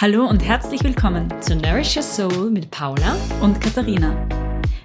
[0.00, 4.14] Hallo und herzlich willkommen zu Nourish Your Soul mit Paula und Katharina.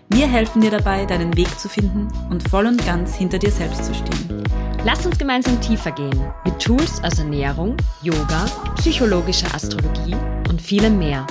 [0.10, 3.86] Wir helfen dir dabei, deinen Weg zu finden und voll und ganz hinter dir selbst
[3.86, 4.44] zu stehen.
[4.84, 8.46] Lass uns gemeinsam tiefer gehen mit Tools aus Ernährung, Yoga,
[8.78, 10.16] psychologischer Astrologie
[10.50, 11.28] und vielem mehr.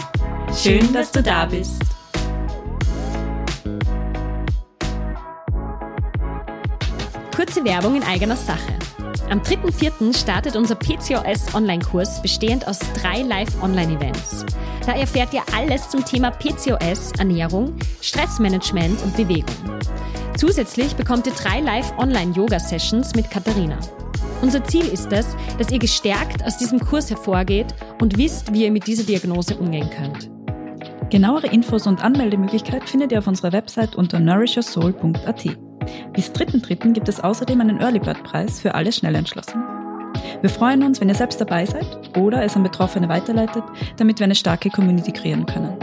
[0.55, 1.83] Schön, dass du da bist.
[7.35, 8.79] Kurze Werbung in eigener Sache.
[9.31, 10.17] Am 3.4.
[10.17, 14.45] startet unser PCOS Online-Kurs bestehend aus drei Live-Online-Events.
[14.87, 19.55] Da erfährt ihr alles zum Thema PCOS, Ernährung, Stressmanagement und Bewegung.
[20.37, 23.79] Zusätzlich bekommt ihr drei Live-Online-Yoga-Sessions mit Katharina.
[24.43, 28.73] Unser Ziel ist es, dass ihr gestärkt aus diesem Kurs hervorgeht und wisst, wie ihr
[28.73, 30.31] mit dieser Diagnose umgehen könnt.
[31.11, 35.72] Genauere Infos und Anmeldemöglichkeit findet ihr auf unserer Website unter nourishersoul.at.
[36.13, 36.93] Bis 3.3.
[36.93, 39.65] gibt es außerdem einen Early Bird Preis für alle Schnellentschlossenen.
[40.41, 43.65] Wir freuen uns, wenn ihr selbst dabei seid oder es an Betroffene weiterleitet,
[43.97, 45.77] damit wir eine starke Community kreieren können.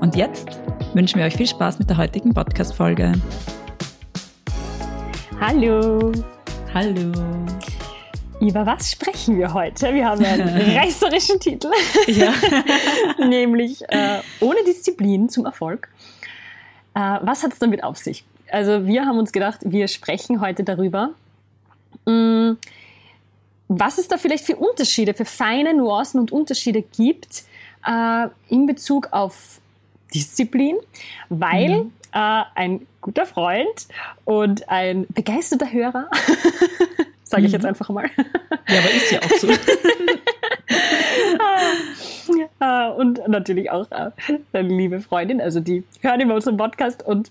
[0.00, 0.60] Und jetzt
[0.94, 3.12] wünschen wir euch viel Spaß mit der heutigen Podcast-Folge.
[5.40, 6.12] Hallo.
[6.74, 7.12] Hallo.
[8.40, 9.92] Über was sprechen wir heute?
[9.92, 11.70] Wir haben einen reißerischen Titel,
[12.06, 12.32] ja.
[13.26, 15.88] nämlich äh, ohne Disziplin zum Erfolg.
[16.94, 18.24] Äh, was hat es damit auf sich?
[18.50, 21.10] Also wir haben uns gedacht, wir sprechen heute darüber,
[22.06, 22.52] mm,
[23.68, 27.44] was es da vielleicht für Unterschiede, für feine Nuancen und Unterschiede gibt
[27.86, 29.60] äh, in Bezug auf
[30.14, 30.76] Disziplin,
[31.28, 31.92] weil mhm.
[32.12, 33.88] äh, ein guter Freund
[34.24, 36.08] und ein begeisterter Hörer,
[37.24, 37.54] sage ich mhm.
[37.54, 38.10] jetzt einfach mal.
[38.68, 39.48] Ja, aber ist ja auch so.
[42.60, 44.10] Ah, und natürlich auch äh,
[44.52, 47.30] eine liebe Freundin, also die hören immer unseren Podcast und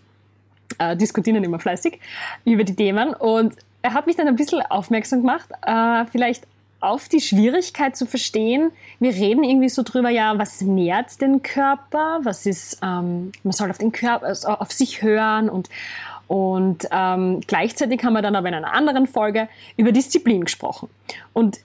[0.78, 2.00] äh, diskutieren immer fleißig
[2.46, 3.14] über die Themen.
[3.14, 6.46] Und er hat mich dann ein bisschen aufmerksam gemacht, äh, vielleicht
[6.80, 8.72] auf die Schwierigkeit zu verstehen.
[9.00, 12.20] Wir reden irgendwie so drüber, ja, was nährt den Körper?
[12.24, 15.70] Was ist, ähm, man soll auf den Körper, also auf sich hören und,
[16.28, 19.48] und ähm, gleichzeitig haben wir dann aber in einer anderen Folge
[19.78, 20.90] über Disziplin gesprochen.
[21.34, 21.60] Und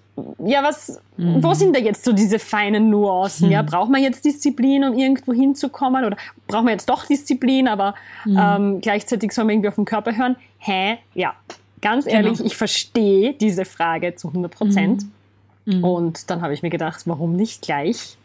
[0.45, 1.43] ja, was, mhm.
[1.43, 3.47] wo sind da jetzt so diese feinen Nuancen?
[3.47, 3.53] Mhm.
[3.53, 6.05] Ja, braucht man jetzt Disziplin, um irgendwo hinzukommen?
[6.05, 6.17] Oder
[6.47, 7.95] braucht man jetzt doch Disziplin, aber
[8.25, 8.39] mhm.
[8.39, 10.37] ähm, gleichzeitig soll man irgendwie auf den Körper hören?
[10.59, 10.99] Hä?
[11.15, 11.35] Ja,
[11.81, 12.17] ganz genau.
[12.17, 12.47] ehrlich, genau.
[12.47, 15.03] ich verstehe diese Frage zu 100 Prozent.
[15.03, 15.79] Mhm.
[15.79, 15.85] Mhm.
[15.85, 18.17] Und dann habe ich mir gedacht, warum nicht gleich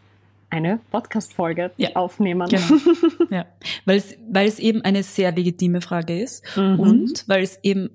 [0.49, 1.95] eine Podcast-Folge ja.
[1.95, 2.47] aufnehmen.
[2.49, 2.81] Genau.
[3.29, 3.45] ja.
[3.85, 6.79] weil, es, weil es eben eine sehr legitime Frage ist mhm.
[6.79, 7.89] und weil es eben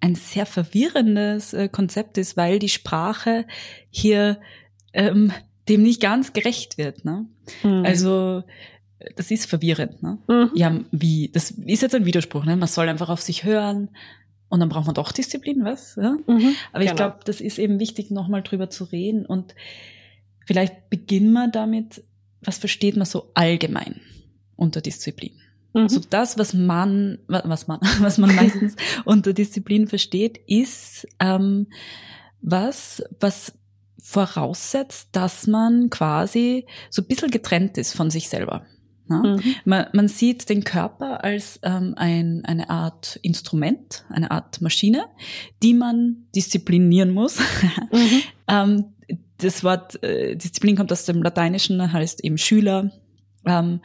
[0.00, 3.46] ein sehr verwirrendes äh, Konzept ist, weil die Sprache
[3.90, 4.40] hier
[4.92, 5.32] ähm,
[5.68, 7.04] dem nicht ganz gerecht wird.
[7.04, 7.26] Ne?
[7.62, 7.84] Mhm.
[7.84, 8.44] Also
[9.16, 10.02] das ist verwirrend.
[10.02, 10.18] Ne?
[10.28, 10.50] Mhm.
[10.54, 11.30] Ja, wie?
[11.32, 12.44] Das ist jetzt ein Widerspruch.
[12.44, 12.56] Ne?
[12.56, 13.90] Man soll einfach auf sich hören
[14.48, 15.96] und dann braucht man doch Disziplin, was?
[15.96, 16.16] Ja?
[16.26, 16.96] Mhm, Aber ich genau.
[16.96, 19.26] glaube, das ist eben wichtig, nochmal drüber zu reden.
[19.26, 19.54] Und
[20.48, 22.02] vielleicht beginnen wir damit,
[22.40, 24.00] was versteht man so allgemein
[24.56, 25.32] unter Disziplin?
[25.74, 25.90] Mhm.
[25.90, 31.66] So das, was man, was man, was man meistens unter Disziplin versteht, ist ähm,
[32.40, 33.52] was, was
[34.02, 38.64] voraussetzt, dass man quasi so ein bisschen getrennt ist von sich selber.
[39.06, 39.36] Ne?
[39.36, 39.54] Mhm.
[39.66, 45.04] Man, man, sieht den Körper als ähm, ein, eine Art Instrument, eine Art Maschine,
[45.62, 47.38] die man disziplinieren muss.
[47.92, 48.22] Mhm.
[48.48, 48.84] ähm,
[49.38, 52.90] das Wort äh, Disziplin kommt aus dem Lateinischen, heißt eben Schüler.
[53.46, 53.80] Ähm,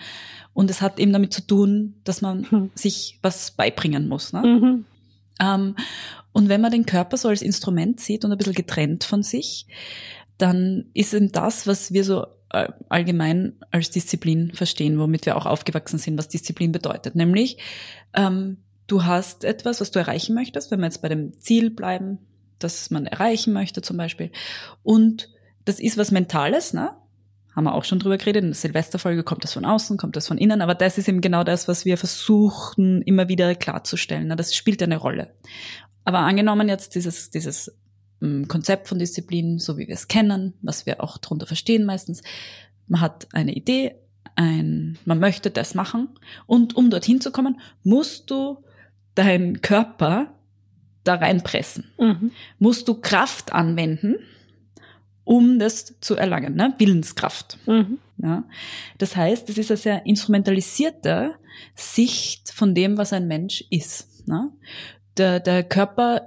[0.53, 2.71] und es hat eben damit zu tun, dass man hm.
[2.75, 4.33] sich was beibringen muss.
[4.33, 4.41] Ne?
[4.41, 4.85] Mhm.
[5.39, 5.75] Ähm,
[6.31, 9.67] und wenn man den Körper so als Instrument sieht und ein bisschen getrennt von sich,
[10.37, 15.45] dann ist eben das, was wir so äh, allgemein als Disziplin verstehen, womit wir auch
[15.45, 17.15] aufgewachsen sind, was Disziplin bedeutet.
[17.15, 17.57] Nämlich,
[18.13, 22.19] ähm, du hast etwas, was du erreichen möchtest, wenn wir jetzt bei dem Ziel bleiben,
[22.59, 24.31] das man erreichen möchte zum Beispiel.
[24.83, 25.29] Und
[25.65, 26.91] das ist was Mentales, ne?
[27.55, 28.43] haben wir auch schon drüber geredet.
[28.43, 31.21] In der Silvesterfolge kommt das von außen, kommt das von innen, aber das ist eben
[31.21, 34.29] genau das, was wir versuchen immer wieder klarzustellen.
[34.35, 35.33] Das spielt eine Rolle.
[36.03, 37.75] Aber angenommen jetzt dieses, dieses
[38.19, 42.23] hm, Konzept von Disziplin, so wie wir es kennen, was wir auch darunter verstehen meistens,
[42.87, 43.95] man hat eine Idee,
[44.35, 46.09] ein, man möchte das machen
[46.47, 48.63] und um dorthin zu kommen, musst du
[49.15, 50.33] deinen Körper
[51.03, 51.85] da reinpressen.
[51.99, 52.31] Mhm.
[52.57, 54.15] Musst du Kraft anwenden,
[55.23, 56.73] um das zu erlangen, ne?
[56.77, 57.57] Willenskraft.
[57.65, 57.99] Mhm.
[58.17, 58.43] Ja?
[58.97, 61.35] Das heißt, es ist eine sehr instrumentalisierte
[61.75, 64.27] Sicht von dem, was ein Mensch ist.
[64.27, 64.49] Ne?
[65.17, 66.25] Der, der Körper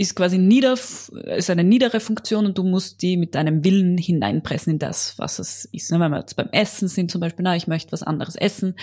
[0.00, 4.74] ist quasi nieder, ist eine niedere Funktion und du musst die mit deinem Willen hineinpressen
[4.74, 5.90] in das, was es ist.
[5.90, 5.98] Ne?
[5.98, 8.76] Wenn wir jetzt beim Essen sind zum Beispiel, na, ich möchte was anderes essen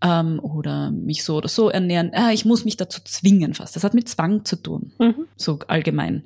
[0.00, 3.76] ähm, oder mich so oder so ernähren, ah, ich muss mich dazu zwingen fast.
[3.76, 5.26] Das hat mit Zwang zu tun, mhm.
[5.36, 6.24] so allgemein.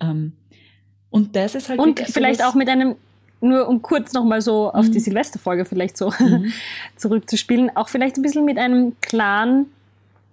[0.00, 0.32] Ähm,
[1.10, 1.78] und das ist halt.
[1.78, 2.96] Und vielleicht auch mit einem
[3.40, 4.92] nur um kurz nochmal so auf mhm.
[4.92, 6.52] die Silvesterfolge vielleicht so mhm.
[6.96, 9.66] zurückzuspielen, auch vielleicht ein bisschen mit einem klaren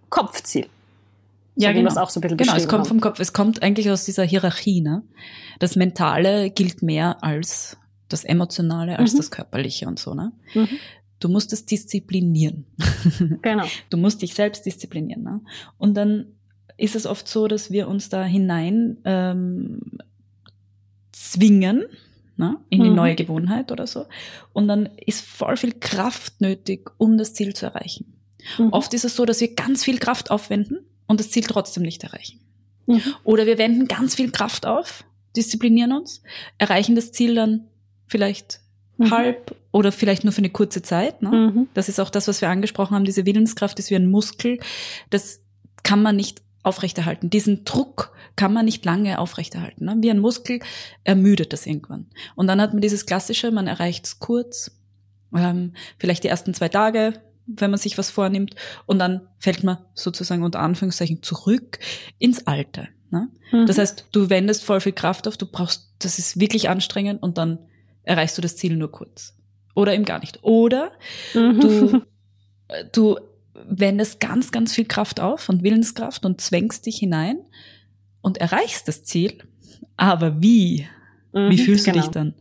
[0.10, 0.68] Kopfziel.
[1.56, 1.86] Ja, genau.
[1.86, 2.88] Das auch so ein bisschen genau, es kommt haben.
[2.88, 3.20] vom Kopf.
[3.20, 4.82] Es kommt eigentlich aus dieser Hierarchie.
[4.82, 5.04] Ne?
[5.60, 7.78] Das Mentale gilt mehr als
[8.10, 9.18] das Emotionale, als mhm.
[9.18, 10.14] das Körperliche und so.
[10.14, 10.32] Ne?
[10.54, 10.68] Mhm.
[11.20, 12.66] Du musst es disziplinieren.
[13.42, 13.66] Genau.
[13.90, 15.24] Du musst dich selbst disziplinieren.
[15.24, 15.42] Ne?
[15.78, 16.26] Und dann
[16.76, 19.80] ist es oft so, dass wir uns da hinein ähm,
[21.32, 21.86] zwingen
[22.38, 22.58] ne?
[22.70, 22.96] in die mhm.
[22.96, 24.06] neue Gewohnheit oder so.
[24.54, 28.14] Und dann ist voll viel Kraft nötig, um das Ziel zu erreichen.
[28.58, 28.70] Mhm.
[28.70, 32.04] Oft ist es so, dass wir ganz viel Kraft aufwenden und das Ziel trotzdem nicht
[32.04, 32.40] erreichen.
[32.88, 33.02] Mhm.
[33.24, 35.06] Oder wir wenden ganz viel Kraft auf,
[35.36, 36.22] disziplinieren uns,
[36.58, 37.68] erreichen das Ziel dann
[38.08, 38.60] vielleicht
[38.98, 39.12] mhm.
[39.12, 41.22] halb oder vielleicht nur für eine kurze Zeit.
[41.22, 41.30] Ne?
[41.30, 41.68] Mhm.
[41.74, 43.06] Das ist auch das, was wir angesprochen haben.
[43.06, 44.60] Diese Willenskraft ist wie ein Muskel.
[45.10, 45.42] Das
[45.84, 47.30] kann man nicht aufrechterhalten.
[47.30, 49.86] Diesen Druck kann man nicht lange aufrechterhalten.
[49.86, 49.98] Ne?
[50.00, 50.60] Wie ein Muskel
[51.04, 52.08] ermüdet das irgendwann.
[52.36, 54.72] Und dann hat man dieses klassische, man erreicht es kurz,
[55.36, 59.78] ähm, vielleicht die ersten zwei Tage, wenn man sich was vornimmt, und dann fällt man
[59.94, 61.80] sozusagen unter Anführungszeichen zurück
[62.18, 62.88] ins Alte.
[63.12, 63.30] Ne?
[63.52, 63.66] Mhm.
[63.68, 67.38] Das heißt, du wendest voll viel Kraft auf, du brauchst, das ist wirklich anstrengend und
[67.38, 67.60] dann
[68.04, 69.36] erreichst du das Ziel nur kurz.
[69.76, 70.44] Oder eben gar nicht.
[70.44, 70.92] Oder
[71.34, 71.60] mhm.
[71.60, 72.02] du,
[72.92, 73.20] du
[73.68, 77.38] wendest ganz, ganz viel Kraft auf und Willenskraft und zwängst dich hinein
[78.22, 79.38] und erreichst das Ziel.
[79.98, 80.88] Aber wie?
[81.34, 81.98] Mhm, wie fühlst genau.
[81.98, 82.34] du dich dann?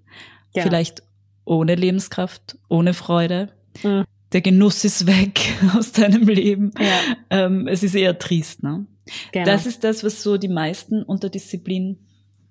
[0.52, 0.66] Genau.
[0.66, 1.02] Vielleicht
[1.44, 3.50] ohne Lebenskraft, ohne Freude.
[3.82, 4.04] Mhm.
[4.32, 5.40] Der Genuss ist weg
[5.76, 6.72] aus deinem Leben.
[6.78, 7.16] Ja.
[7.30, 8.62] Ähm, es ist eher trist.
[8.62, 8.86] Ne?
[9.32, 9.44] Genau.
[9.44, 11.98] Das ist das, was so die meisten unter Disziplin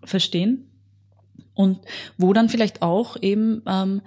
[0.04, 0.70] verstehen.
[1.56, 1.80] Und
[2.18, 4.02] wo dann vielleicht auch eben ähm,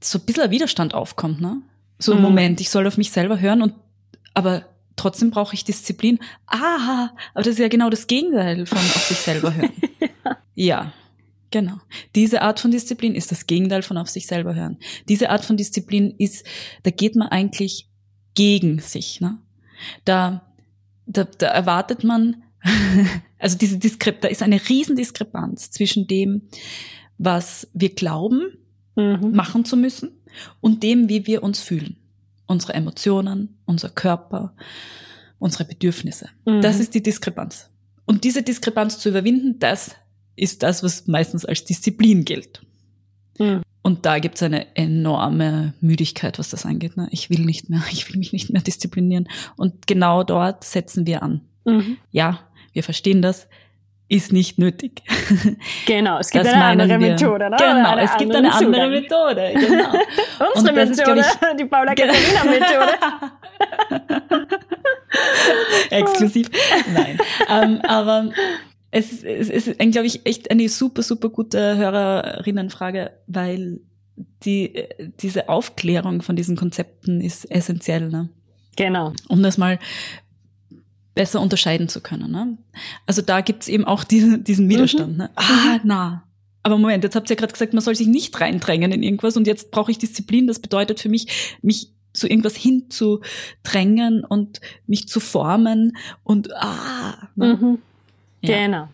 [0.00, 1.62] so ein bisschen Widerstand aufkommt, ne?
[1.98, 2.24] So ein mhm.
[2.24, 3.74] Moment, ich soll auf mich selber hören und
[4.34, 4.66] aber
[4.96, 6.18] trotzdem brauche ich Disziplin.
[6.46, 9.72] Ah, aber das ist ja genau das Gegenteil von auf sich selber hören.
[10.20, 10.36] ja.
[10.54, 10.92] ja.
[11.52, 11.78] Genau.
[12.14, 14.78] Diese Art von Disziplin ist das Gegenteil von auf sich selber hören.
[15.08, 16.44] Diese Art von Disziplin ist,
[16.82, 17.88] da geht man eigentlich
[18.34, 19.20] gegen sich.
[19.20, 19.38] Ne?
[20.04, 20.42] Da,
[21.06, 22.42] da, da erwartet man,
[23.38, 26.42] also diese Diskrep da ist eine Riesendiskrepanz zwischen dem,
[27.16, 28.58] was wir glauben,
[28.96, 29.30] mhm.
[29.32, 30.15] machen zu müssen
[30.60, 31.96] und dem, wie wir uns fühlen.
[32.46, 34.54] Unsere Emotionen, unser Körper,
[35.38, 36.28] unsere Bedürfnisse.
[36.44, 36.62] Mhm.
[36.62, 37.70] Das ist die Diskrepanz.
[38.04, 39.96] Und diese Diskrepanz zu überwinden, das
[40.36, 42.62] ist das, was meistens als Disziplin gilt.
[43.38, 43.62] Mhm.
[43.82, 46.96] Und da gibt es eine enorme Müdigkeit, was das angeht.
[46.96, 47.08] Ne?
[47.12, 49.28] Ich will nicht mehr, ich will mich nicht mehr disziplinieren.
[49.56, 51.42] Und genau dort setzen wir an.
[51.64, 51.96] Mhm.
[52.10, 52.40] Ja,
[52.72, 53.48] wir verstehen das
[54.08, 55.02] ist nicht nötig.
[55.86, 57.10] Genau, es gibt das eine andere wir.
[57.10, 57.50] Methode.
[57.50, 57.56] Ne?
[57.58, 58.90] Genau, eine es gibt eine andere Zugang.
[58.90, 59.52] Methode.
[59.54, 59.92] Genau.
[60.54, 62.92] Unsere Methode, ich, die Paula Katharina Methode.
[65.90, 66.48] Exklusiv.
[66.94, 67.18] Nein.
[67.48, 68.30] ähm, aber
[68.90, 73.80] es, es ist, glaube ich, echt eine super, super gute Hörerinnenfrage, weil
[74.44, 74.84] die,
[75.20, 78.08] diese Aufklärung von diesen Konzepten ist essentiell.
[78.08, 78.28] Ne?
[78.76, 79.12] Genau.
[79.28, 79.78] Um das mal
[81.16, 82.30] besser unterscheiden zu können.
[82.30, 82.58] Ne?
[83.06, 85.12] Also da gibt's eben auch diesen, diesen Widerstand.
[85.12, 85.16] Mhm.
[85.16, 85.30] Ne?
[85.34, 86.22] Ah, na.
[86.62, 89.36] Aber Moment, jetzt habt ihr ja gerade gesagt, man soll sich nicht reindrängen in irgendwas
[89.36, 90.46] und jetzt brauche ich Disziplin.
[90.46, 97.28] Das bedeutet für mich, mich zu irgendwas hinzudrängen und mich zu formen und ah.
[97.34, 97.58] Ne?
[97.60, 97.78] Mhm.
[98.42, 98.56] Ja.
[98.58, 98.88] Genau.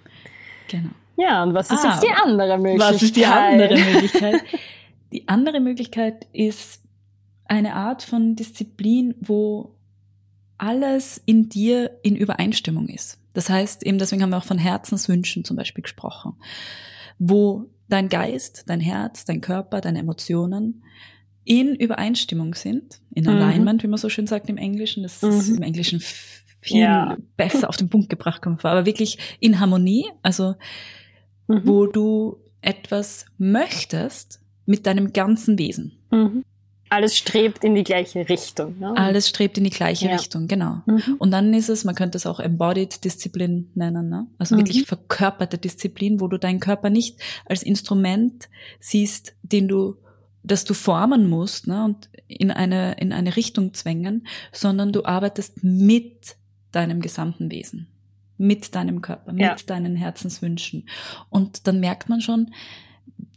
[0.68, 0.90] Genau.
[1.16, 2.94] Ja, und was ist ah, jetzt die andere Möglichkeit?
[2.94, 4.42] Was ist die andere Möglichkeit?
[5.12, 6.82] die andere Möglichkeit ist
[7.46, 9.74] eine Art von Disziplin, wo
[10.62, 13.18] alles in dir in Übereinstimmung ist.
[13.32, 16.34] Das heißt, eben deswegen haben wir auch von Herzenswünschen zum Beispiel gesprochen,
[17.18, 20.84] wo dein Geist, dein Herz, dein Körper, deine Emotionen
[21.42, 23.30] in Übereinstimmung sind, in mhm.
[23.30, 25.02] Alignment, wie man so schön sagt im Englischen.
[25.02, 25.30] Das mhm.
[25.30, 25.98] ist im Englischen
[26.60, 27.16] viel ja.
[27.36, 30.54] besser auf den Punkt gebracht kommen vor, aber wirklich in Harmonie, also
[31.48, 31.62] mhm.
[31.64, 35.98] wo du etwas möchtest mit deinem ganzen Wesen.
[36.12, 36.44] Mhm
[36.92, 38.78] alles strebt in die gleiche Richtung.
[38.78, 38.94] Ne?
[38.96, 40.12] Alles strebt in die gleiche ja.
[40.12, 40.82] Richtung, genau.
[40.84, 41.16] Mhm.
[41.18, 44.26] Und dann ist es, man könnte es auch Embodied Disziplin nennen, ne?
[44.36, 44.60] also mhm.
[44.60, 49.96] wirklich verkörperte Disziplin, wo du deinen Körper nicht als Instrument siehst, den du,
[50.42, 51.82] das du formen musst ne?
[51.82, 56.36] und in eine, in eine Richtung zwängen, sondern du arbeitest mit
[56.72, 57.88] deinem gesamten Wesen,
[58.36, 59.56] mit deinem Körper, mit ja.
[59.66, 60.86] deinen Herzenswünschen.
[61.30, 62.50] Und dann merkt man schon,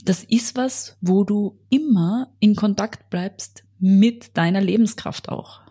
[0.06, 5.62] das ist was, wo du immer in Kontakt bleibst mit deiner Lebenskraft auch.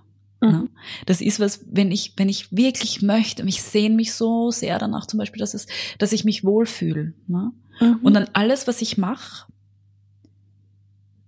[0.40, 0.70] Mhm.
[1.06, 4.78] Das ist was, wenn ich, wenn ich wirklich möchte, und ich sehne mich so sehr
[4.78, 5.66] danach zum Beispiel, dass es,
[5.98, 7.14] dass ich mich wohlfühle.
[7.26, 7.52] Ne?
[7.80, 8.00] Mhm.
[8.02, 9.46] Und dann alles, was ich mache,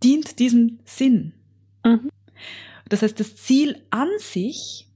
[0.03, 1.33] dient diesem Sinn.
[1.85, 2.11] Mhm.
[2.89, 4.89] Das heißt, das Ziel an sich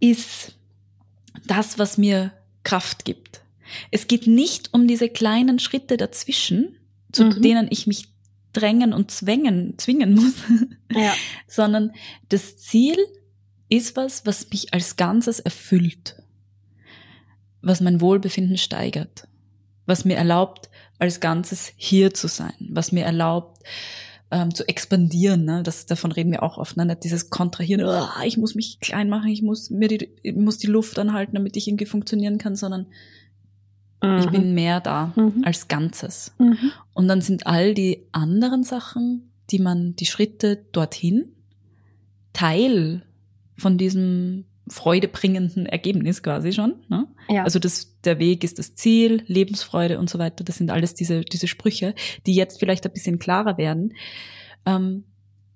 [0.00, 0.56] ist
[1.46, 3.42] das, was mir Kraft gibt.
[3.90, 6.76] Es geht nicht um diese kleinen Schritte dazwischen,
[7.14, 7.42] zu mhm.
[7.42, 8.08] denen ich mich
[8.52, 10.34] drängen und zwängen, zwingen muss,
[10.92, 11.12] ja.
[11.46, 11.92] sondern
[12.28, 12.96] das Ziel
[13.68, 16.22] ist was, was mich als Ganzes erfüllt,
[17.62, 19.26] was mein Wohlbefinden steigert,
[19.86, 23.62] was mir erlaubt, als Ganzes hier zu sein, was mir erlaubt,
[24.30, 25.44] ähm, zu expandieren.
[25.44, 25.62] Ne?
[25.62, 26.76] Das, davon reden wir auch oft.
[26.76, 26.86] Ne?
[26.86, 30.58] Nicht dieses Kontrahieren, oh, ich muss mich klein machen, ich muss mir die, ich muss
[30.58, 32.86] die Luft anhalten, damit ich irgendwie funktionieren kann, sondern
[34.06, 34.18] mhm.
[34.18, 35.42] ich bin mehr da mhm.
[35.44, 36.34] als Ganzes.
[36.38, 36.72] Mhm.
[36.92, 41.26] Und dann sind all die anderen Sachen, die man, die Schritte dorthin,
[42.32, 43.02] Teil
[43.56, 46.76] von diesem freudebringenden Ergebnis quasi schon.
[46.88, 47.06] Ne?
[47.28, 47.44] Ja.
[47.44, 50.42] Also das, der Weg ist das Ziel, Lebensfreude und so weiter.
[50.42, 51.94] Das sind alles diese, diese Sprüche,
[52.26, 53.94] die jetzt vielleicht ein bisschen klarer werden.
[54.64, 55.04] Ähm,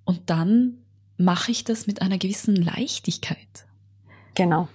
[0.04, 0.78] und dann
[1.16, 3.66] mache ich das mit einer gewissen Leichtigkeit.
[4.34, 4.68] Genau.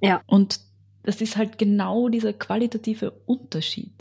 [0.00, 0.22] Ja.
[0.26, 0.60] Und
[1.02, 3.92] das ist halt genau dieser qualitative Unterschied.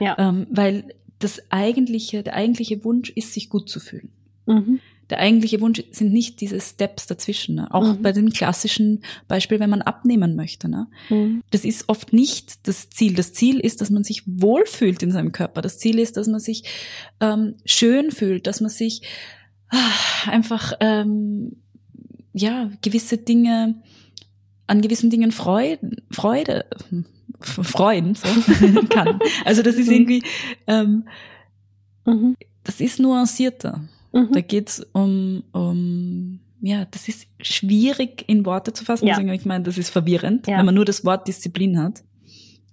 [0.00, 0.16] Ja.
[0.18, 4.10] Ähm, weil das eigentliche, der eigentliche Wunsch ist, sich gut zu fühlen.
[4.46, 7.56] Mhm der eigentliche Wunsch sind nicht diese Steps dazwischen.
[7.56, 7.72] Ne?
[7.72, 8.02] Auch mhm.
[8.02, 10.68] bei dem klassischen Beispiel, wenn man abnehmen möchte.
[10.68, 10.88] Ne?
[11.10, 11.42] Mhm.
[11.50, 13.14] Das ist oft nicht das Ziel.
[13.14, 15.62] Das Ziel ist, dass man sich wohlfühlt in seinem Körper.
[15.62, 16.64] Das Ziel ist, dass man sich
[17.20, 19.02] ähm, schön fühlt, dass man sich
[19.68, 21.56] ah, einfach ähm,
[22.32, 23.76] ja gewisse Dinge
[24.66, 26.66] an gewissen Dingen Freude, Freude
[27.40, 28.28] freuen so,
[28.88, 29.18] kann.
[29.44, 29.94] Also das ist mhm.
[29.94, 30.22] irgendwie
[30.66, 31.08] ähm,
[32.04, 32.36] mhm.
[32.64, 33.82] das ist nuancierter.
[34.12, 34.32] Mhm.
[34.32, 39.06] Da geht's um, um, ja, das ist schwierig in Worte zu fassen.
[39.06, 39.18] Ja.
[39.18, 40.58] ich meine, das ist verwirrend, ja.
[40.58, 42.02] wenn man nur das Wort Disziplin hat.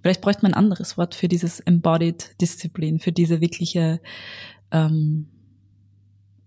[0.02, 4.02] Vielleicht bräuchte man ein anderes Wort für dieses Embodied Disziplin, für diese wirkliche,
[4.72, 5.28] ähm,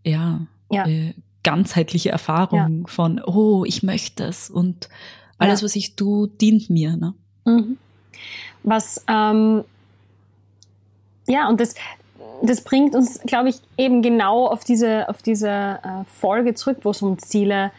[0.05, 0.87] ja, ja.
[0.87, 4.88] Äh, ganzheitliche Erfahrung von, oh, ich möchte es und
[5.38, 6.97] alles, was ich tue, dient mir.
[6.97, 7.14] Ne?
[7.45, 7.78] Mhm.
[8.62, 9.64] Was, ähm,
[11.28, 11.75] ja, und das,
[12.43, 16.90] das bringt uns, glaube ich, eben genau auf diese, auf diese äh, Folge zurück, wo
[16.90, 17.71] es um Ziele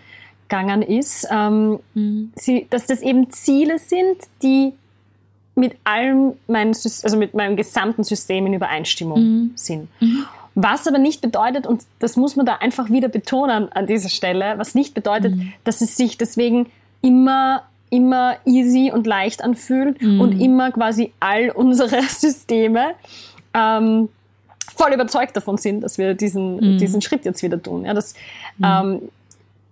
[0.47, 1.27] gegangen ist.
[1.29, 2.31] Ähm, mhm.
[2.35, 4.73] sie, dass das eben Ziele sind, die
[5.55, 9.51] mit allem meinem, also mit meinem gesamten System in Übereinstimmung mhm.
[9.55, 9.89] sind.
[9.99, 10.25] Mhm.
[10.55, 14.57] Was aber nicht bedeutet, und das muss man da einfach wieder betonen an dieser Stelle,
[14.57, 15.53] was nicht bedeutet, mhm.
[15.63, 16.67] dass es sich deswegen
[17.01, 20.19] immer immer easy und leicht anfühlt mhm.
[20.19, 22.95] und immer quasi all unsere Systeme
[23.53, 24.09] ähm,
[24.75, 26.77] voll überzeugt davon sind, dass wir diesen, mhm.
[26.77, 27.85] diesen Schritt jetzt wieder tun.
[27.85, 28.13] Ja, das,
[28.57, 28.65] mhm.
[28.65, 29.01] ähm,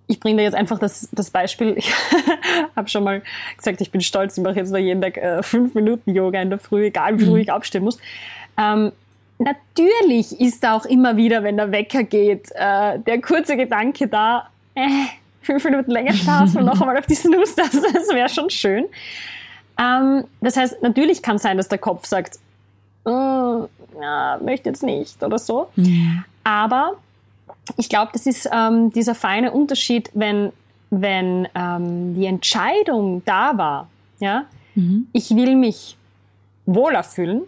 [0.07, 1.75] ich bringe da jetzt einfach das, das Beispiel.
[1.77, 1.91] Ich
[2.75, 3.21] habe schon mal
[3.57, 6.49] gesagt, ich bin stolz, ich mache jetzt noch jeden Tag äh, fünf Minuten Yoga in
[6.49, 7.41] der Früh, egal wie früh mhm.
[7.41, 7.97] ich aufstehen muss.
[8.57, 8.91] Ähm,
[9.39, 14.49] natürlich ist da auch immer wieder, wenn der Wecker geht, äh, der kurze Gedanke da,
[14.75, 14.89] äh,
[15.45, 18.85] fünf Minuten länger schlafen und noch einmal auf die Snooze-Taste, das wäre schon schön.
[19.79, 22.39] Ähm, das heißt, natürlich kann sein, dass der Kopf sagt,
[23.05, 23.67] oh,
[24.01, 25.69] ja, möchte jetzt nicht oder so.
[25.75, 26.23] Mhm.
[26.43, 26.95] Aber
[27.77, 30.51] ich glaube, das ist ähm, dieser feine Unterschied, wenn,
[30.89, 33.87] wenn ähm, die Entscheidung da war,
[34.19, 35.07] ja, mhm.
[35.13, 35.97] ich will mich
[36.65, 37.41] wohler fühlen,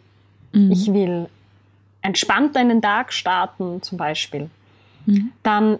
[0.52, 0.72] mhm.
[0.72, 1.28] ich will
[2.02, 4.50] entspannter in den Tag starten zum Beispiel,
[5.06, 5.32] mhm.
[5.44, 5.80] dann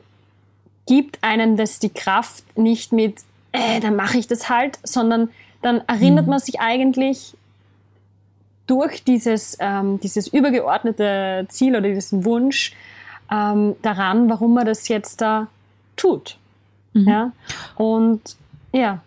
[0.88, 5.30] gibt einem das die Kraft nicht mit, äh, dann mache ich das halt, sondern
[5.62, 6.32] dann erinnert mhm.
[6.32, 7.36] man sich eigentlich
[8.68, 12.74] durch dieses, ähm, dieses übergeordnete Ziel oder diesen Wunsch
[13.32, 15.48] ähm, daran, warum man das jetzt da
[15.96, 16.38] tut.
[16.94, 17.08] Mhm.
[17.08, 17.32] Ja,
[17.76, 18.22] und
[18.74, 19.02] ja.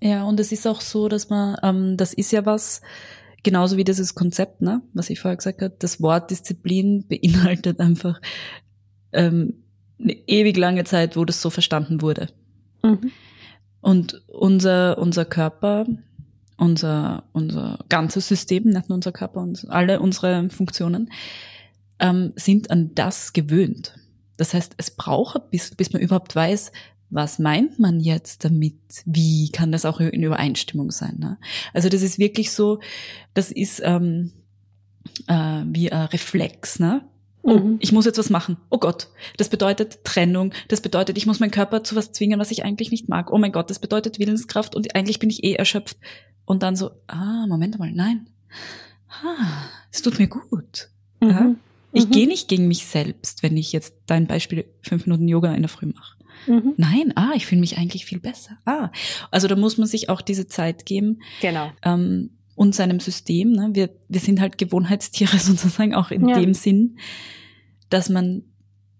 [0.00, 2.80] Ja, und es ist auch so, dass man, ähm, das ist ja was,
[3.42, 8.20] genauso wie dieses Konzept, ne, was ich vorher gesagt habe, das Wort Disziplin beinhaltet einfach
[9.12, 9.62] ähm,
[10.00, 12.28] eine ewig lange Zeit, wo das so verstanden wurde.
[12.82, 13.10] Mhm.
[13.80, 15.86] Und unser, unser Körper
[16.60, 21.10] unser, unser ganzes System, nicht nur unser Körper, und alle unsere Funktionen,
[21.98, 23.94] ähm, sind an das gewöhnt.
[24.36, 26.70] Das heißt, es braucht, bis, bis man überhaupt weiß,
[27.08, 28.78] was meint man jetzt damit?
[29.04, 31.16] Wie kann das auch in Übereinstimmung sein?
[31.18, 31.38] Ne?
[31.74, 32.78] Also das ist wirklich so,
[33.34, 34.32] das ist ähm,
[35.26, 36.78] äh, wie ein Reflex.
[36.78, 37.02] Ne?
[37.42, 37.76] Oh, mhm.
[37.80, 38.58] ich muss jetzt was machen.
[38.68, 40.52] Oh Gott, das bedeutet Trennung.
[40.68, 43.32] Das bedeutet, ich muss meinen Körper zu was zwingen, was ich eigentlich nicht mag.
[43.32, 45.96] Oh mein Gott, das bedeutet Willenskraft und eigentlich bin ich eh erschöpft.
[46.44, 48.26] Und dann so, ah, Moment mal, nein.
[49.08, 50.90] Ah, es tut mir gut.
[51.20, 51.28] Mhm.
[51.28, 51.54] Ja?
[51.92, 52.10] Ich mhm.
[52.10, 55.68] gehe nicht gegen mich selbst, wenn ich jetzt dein Beispiel fünf Minuten Yoga in der
[55.68, 56.16] Früh mache.
[56.46, 56.74] Mhm.
[56.76, 58.58] Nein, ah, ich fühle mich eigentlich viel besser.
[58.64, 58.90] Ah,
[59.30, 61.20] also da muss man sich auch diese Zeit geben.
[61.40, 61.70] Genau.
[61.82, 63.52] Ähm, und seinem System.
[63.52, 63.70] Ne?
[63.72, 66.38] Wir, wir sind halt Gewohnheitstiere sozusagen auch in ja.
[66.38, 66.98] dem Sinn,
[67.88, 68.42] dass man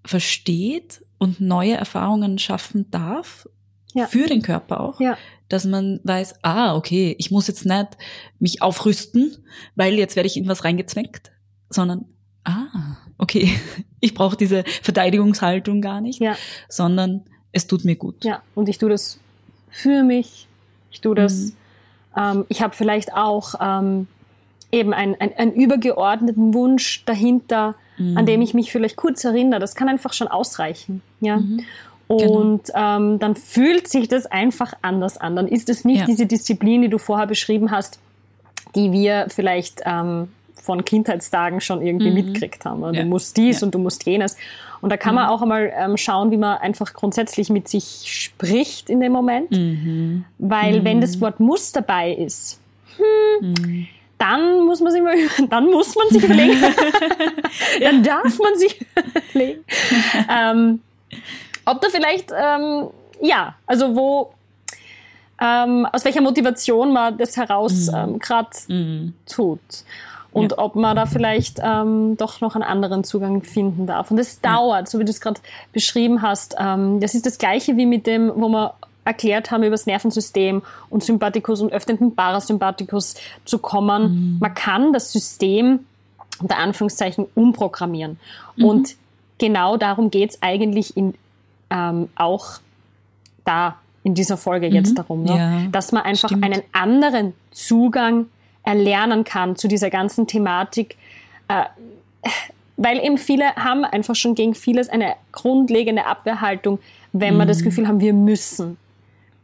[0.05, 3.49] versteht und neue Erfahrungen schaffen darf
[3.95, 4.07] ja.
[4.07, 5.19] für den Körper auch, ja
[5.51, 7.99] dass man weiß, ah, okay, ich muss jetzt nicht
[8.39, 9.37] mich aufrüsten,
[9.75, 11.33] weil jetzt werde ich in was reingezwängt,
[11.69, 12.07] sondern
[12.45, 13.53] ah, okay,
[14.01, 16.37] ich brauche diese Verteidigungshaltung gar nicht, Ja.
[16.69, 18.25] sondern es tut mir gut.
[18.25, 19.19] Ja, und ich tue das
[19.69, 20.47] für mich.
[20.93, 21.35] Ich tue das.
[21.35, 21.53] Mhm.
[22.17, 24.07] Ähm, ich habe vielleicht auch ähm,
[24.73, 28.17] eben einen, einen, einen übergeordneten Wunsch dahinter, Mhm.
[28.17, 29.61] an dem ich mich vielleicht kurz erinnere.
[29.61, 31.03] Das kann einfach schon ausreichen.
[31.21, 31.37] Ja.
[31.37, 31.65] Mhm.
[32.09, 32.33] Genau.
[32.33, 35.37] Und ähm, dann fühlt sich das einfach anders an.
[35.37, 36.07] Dann ist es nicht Ja.
[36.07, 38.01] diese Disziplin, die du vorher beschrieben hast,
[38.75, 40.29] die wir vielleicht ähm,
[40.63, 42.15] von Kindheitstagen schon irgendwie Mhm.
[42.15, 42.81] mitgekriegt haben.
[42.83, 43.05] Du Ja.
[43.05, 43.67] musst dies Ja.
[43.67, 44.37] und du musst jenes.
[44.81, 45.31] Und da kann man Mhm.
[45.31, 49.51] auch einmal ähm, schauen, wie man einfach grundsätzlich mit sich spricht in dem Moment.
[49.51, 50.25] Mhm.
[50.39, 51.01] Weil wenn Mhm.
[51.03, 52.61] das Wort muss dabei ist,
[52.99, 53.87] Mhm.
[54.19, 55.15] dann muss man sich mal,
[55.51, 56.61] dann muss man sich überlegen,
[57.81, 58.81] dann darf man sich
[59.33, 59.65] überlegen,
[60.31, 60.81] ähm,
[61.67, 62.89] ob da vielleicht, ähm,
[63.23, 64.33] ja, also wo,
[65.41, 67.95] ähm, aus welcher Motivation man das heraus Mhm.
[67.97, 69.15] ähm, gerade Mhm.
[69.27, 69.61] tut.
[70.33, 70.59] Und Ja.
[70.59, 74.11] ob man da vielleicht ähm, doch noch einen anderen Zugang finden darf.
[74.13, 75.41] Und das dauert, so wie du es gerade
[75.73, 76.55] beschrieben hast.
[76.59, 80.63] Ähm, das ist das Gleiche wie mit dem, wo wir erklärt haben über das Nervensystem
[80.89, 84.37] und Sympathikus und öffnenden Parasympathikus zu kommen.
[84.41, 85.81] Man kann das System
[86.41, 88.21] unter Anführungszeichen umprogrammieren.
[88.59, 88.95] Und
[89.39, 91.15] genau darum geht es eigentlich in,
[91.71, 92.61] ähm, auch
[93.45, 95.37] da in dieser Folge jetzt darum, ne?
[95.37, 96.45] Ja, dass man einfach stimmt.
[96.45, 98.27] einen anderen Zugang
[98.63, 100.97] erlernen kann zu dieser ganzen Thematik,
[101.49, 101.65] äh,
[102.77, 106.79] weil eben viele haben einfach schon gegen vieles eine grundlegende Abwehrhaltung,
[107.13, 108.79] wenn wir das Gefühl haben, wir müssen.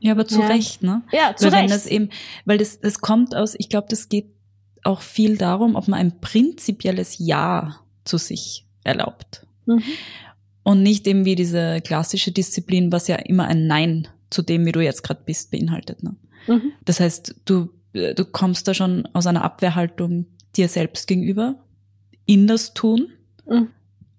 [0.00, 0.46] Ja, aber zu Ja.
[0.46, 1.02] Recht, ne?
[1.12, 1.74] Ja, zu weil wenn Recht.
[1.74, 2.10] das eben,
[2.44, 4.26] weil das, das kommt aus, ich glaube, das geht
[4.84, 9.46] auch viel darum, ob man ein prinzipielles Ja zu sich erlaubt.
[9.66, 9.82] Mhm.
[10.62, 14.72] Und nicht eben wie diese klassische Disziplin, was ja immer ein Nein zu dem, wie
[14.72, 16.02] du jetzt gerade bist, beinhaltet.
[16.02, 16.16] Ne?
[16.46, 16.72] Mhm.
[16.84, 21.56] Das heißt, du, du kommst da schon aus einer Abwehrhaltung dir selbst gegenüber
[22.24, 23.08] in das Tun.
[23.48, 23.68] Mhm.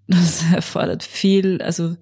[0.07, 1.97] Das erfordert viel, also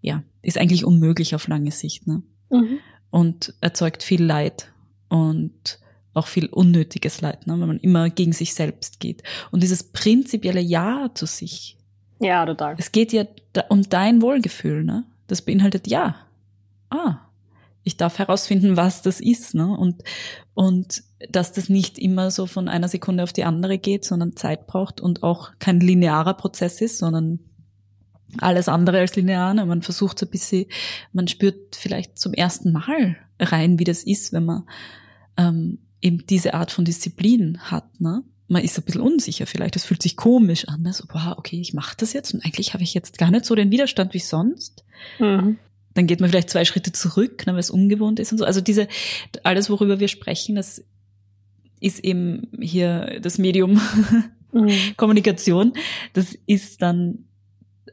[0.00, 2.06] ja, ist eigentlich unmöglich auf lange Sicht.
[2.06, 2.22] Ne?
[2.50, 2.78] Mhm.
[3.10, 4.70] und erzeugt viel Leid
[5.08, 5.80] und
[6.14, 9.22] auch viel unnötiges Leid, ne, wenn man immer gegen sich selbst geht.
[9.50, 11.76] Und dieses prinzipielle Ja zu sich,
[12.20, 12.76] Ja, total.
[12.78, 13.24] es geht ja
[13.68, 15.04] um dein Wohlgefühl, ne?
[15.26, 16.14] Das beinhaltet Ja.
[16.88, 17.18] Ah,
[17.86, 19.68] ich darf herausfinden, was das ist, ne?
[19.68, 20.02] Und,
[20.54, 24.66] und dass das nicht immer so von einer Sekunde auf die andere geht, sondern Zeit
[24.66, 27.38] braucht und auch kein linearer Prozess ist, sondern
[28.38, 29.54] alles andere als linear.
[29.54, 29.64] Ne?
[29.66, 30.66] Man versucht so ein bisschen,
[31.12, 34.64] man spürt vielleicht zum ersten Mal rein, wie das ist, wenn man
[35.36, 38.00] ähm, eben diese Art von Disziplin hat.
[38.00, 38.24] Ne?
[38.48, 40.82] Man ist ein bisschen unsicher vielleicht, es fühlt sich komisch an.
[40.82, 40.92] Ne?
[40.92, 43.54] So, boah, okay, ich mache das jetzt und eigentlich habe ich jetzt gar nicht so
[43.54, 44.84] den Widerstand wie sonst.
[45.20, 45.58] Mhm.
[45.96, 48.44] Dann geht man vielleicht zwei Schritte zurück, ne, weil es ungewohnt ist und so.
[48.44, 48.86] Also diese,
[49.42, 50.84] alles, worüber wir sprechen, das
[51.80, 53.80] ist eben hier das Medium
[54.52, 54.70] Mhm.
[54.96, 55.72] Kommunikation.
[56.14, 57.24] Das ist dann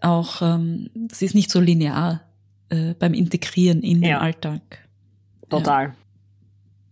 [0.02, 2.22] auch, ähm, das ist nicht so linear
[2.70, 4.10] äh, beim Integrieren in Ja.
[4.10, 4.62] den Alltag.
[5.50, 5.94] Total.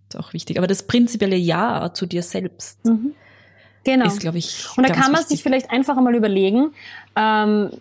[0.09, 0.57] Ist auch wichtig.
[0.57, 3.13] Aber das prinzipielle Ja zu dir selbst Mhm.
[3.83, 4.05] Genau.
[4.07, 5.27] ist, glaube ich, Und da kann man wichtig.
[5.37, 6.71] sich vielleicht einfach einmal überlegen,
[7.15, 7.71] ähm,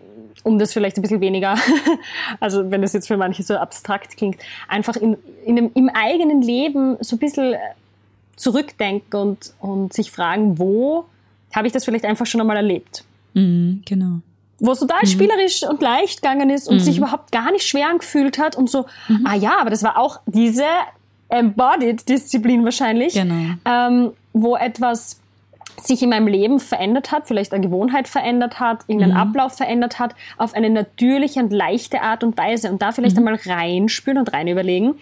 [0.45, 1.57] um das vielleicht ein bisschen weniger,
[2.41, 4.37] also wenn das jetzt für manche so abstrakt klingt,
[4.69, 7.59] einfach in, in dem, im eigenen Leben so ein bisschen äh,
[8.37, 11.05] zurückdenken und, und sich fragen, wo
[11.55, 13.05] habe ich das vielleicht einfach schon einmal erlebt?
[13.35, 14.21] Mhm, genau.
[14.61, 16.81] Wo es total spielerisch und leicht gegangen ist und Mhm.
[16.81, 18.87] sich überhaupt gar nicht schwer angefühlt hat und so,
[19.25, 20.65] ah ja, aber das war auch diese
[21.55, 23.55] Embodied-Disziplin wahrscheinlich Genau.
[23.65, 25.21] ähm, wo etwas
[25.83, 29.21] sich in meinem Leben verändert hat, vielleicht eine Gewohnheit verändert hat, irgendeinen Mhm.
[29.21, 32.71] Ablauf verändert hat, auf eine natürliche und leichte Art und Weise.
[32.71, 33.27] Und da vielleicht Mhm.
[33.29, 34.95] einmal reinspüren und rein überlegen,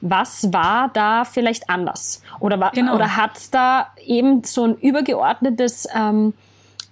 [0.00, 2.22] was war da vielleicht anders?
[2.40, 2.94] Oder, Genau.
[2.94, 6.34] oder hat es da eben so ein übergeordnetes ähm,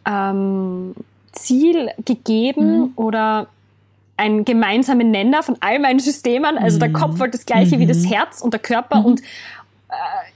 [0.06, 0.94] ähm,
[1.32, 2.92] Ziel gegeben Mhm.
[2.96, 3.46] oder
[4.16, 6.58] einen gemeinsamen Nenner von all meinen Systemen?
[6.58, 6.94] Also der Mhm.
[6.94, 8.08] Kopf wollte das Gleiche wie das Mhm.
[8.12, 9.04] Herz und der Körper Mhm.
[9.06, 9.22] und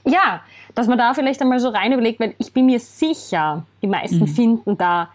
[0.04, 0.40] ja,
[0.74, 4.20] dass man da vielleicht einmal so rein überlegt, weil ich bin mir sicher, die meisten
[4.20, 4.26] Mhm.
[4.28, 5.08] finden da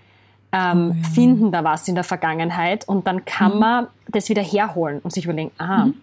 [0.52, 1.10] ähm, Oh ja.
[1.14, 3.60] finden da was in der Vergangenheit und dann kann Mhm.
[3.60, 5.94] man das wieder herholen und sich überlegen, ah, Mhm.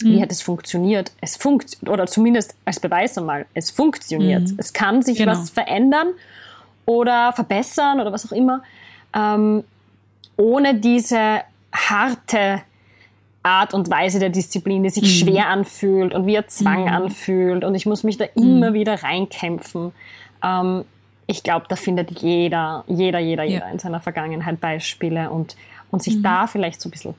[0.00, 0.22] wie Mhm.
[0.22, 1.12] hat es funktioniert?
[1.20, 4.48] Es funktioniert, oder zumindest als Beweis einmal, es funktioniert.
[4.48, 4.54] Mhm.
[4.56, 5.32] Es kann sich Genau.
[5.32, 6.08] was verändern
[6.86, 8.62] oder verbessern oder was auch immer,
[9.14, 9.64] ähm,
[10.38, 12.62] ohne diese harte
[13.44, 15.28] Art und Weise der Disziplin, die sich Mhm.
[15.28, 16.88] schwer anfühlt und wie ein Zwang Mhm.
[16.88, 18.74] anfühlt und ich muss mich da immer Mhm.
[18.74, 19.92] wieder reinkämpfen.
[20.42, 20.84] Ähm,
[21.26, 23.50] ich glaube, da findet jeder, jeder, jeder, Ja.
[23.50, 25.56] jeder in seiner Vergangenheit Beispiele und,
[25.90, 26.22] und sich Mhm.
[26.22, 27.14] da vielleicht so ein bisschen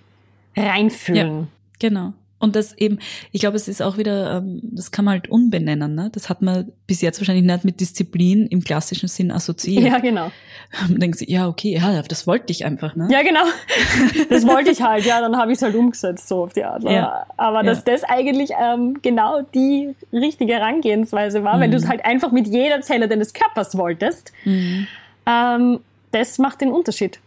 [0.57, 1.47] reinfühlen.
[1.79, 2.13] Genau.
[2.45, 2.99] Und das eben,
[3.31, 5.95] ich glaube, es ist auch wieder, ähm, das kann man halt unbenennen.
[5.95, 6.09] Ne?
[6.13, 9.83] Das hat man bis jetzt wahrscheinlich nicht mit Disziplin im klassischen Sinn assoziiert.
[9.83, 10.31] Ja, genau.
[10.89, 12.95] Man denkt sich, ja, okay, ja, das wollte ich einfach.
[12.95, 13.07] Ne?
[13.11, 13.43] Ja, genau.
[14.29, 16.83] Das wollte ich halt, ja, dann habe ich es halt umgesetzt, so auf die Art.
[16.83, 17.25] Ja.
[17.37, 17.93] Aber dass ja.
[17.93, 21.61] das eigentlich ähm, genau die richtige Herangehensweise war, mhm.
[21.61, 24.87] wenn du es halt einfach mit jeder Zelle deines Körpers wolltest, mhm.
[25.25, 25.79] ähm,
[26.11, 27.19] das macht den Unterschied.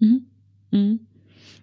[0.00, 0.26] Mhm.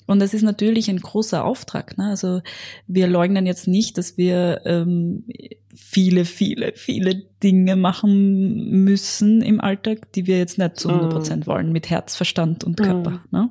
[0.08, 0.12] Mhm.
[0.14, 1.98] Und das ist natürlich ein großer Auftrag.
[1.98, 2.10] Ne?
[2.10, 2.42] Also
[2.88, 5.26] wir leugnen jetzt nicht, dass wir ähm,
[5.74, 11.46] viele, viele, viele Dinge machen müssen im Alltag, die wir jetzt nicht zu 100 Prozent
[11.46, 11.50] mm.
[11.50, 13.22] wollen, mit Herz, Verstand und Körper.
[13.32, 13.36] Mm.
[13.36, 13.50] Ne?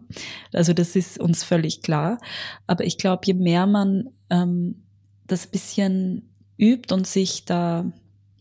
[0.52, 2.18] Also das ist uns völlig klar.
[2.66, 4.82] Aber ich glaube, je mehr man ähm,
[5.26, 7.92] das bisschen übt und sich da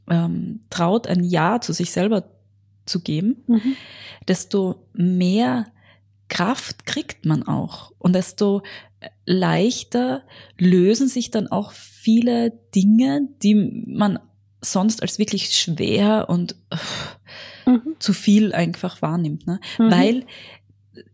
[0.09, 2.25] ähm, traut, ein Ja zu sich selber
[2.85, 3.75] zu geben, mhm.
[4.27, 5.67] desto mehr
[6.33, 8.63] Kraft kriegt man auch und desto
[9.23, 10.23] leichter
[10.57, 14.17] lösen sich dann auch viele Dinge, die man
[14.61, 16.55] sonst als wirklich schwer und
[17.67, 17.81] mhm.
[17.99, 19.45] zu viel einfach wahrnimmt.
[19.45, 19.59] Ne?
[19.77, 19.91] Mhm.
[19.91, 20.25] Weil